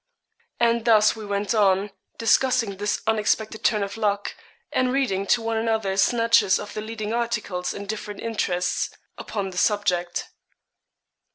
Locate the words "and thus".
0.59-1.15